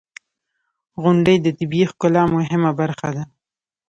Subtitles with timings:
[1.01, 3.23] •غونډۍ د طبیعی ښکلا مهمه برخه ده.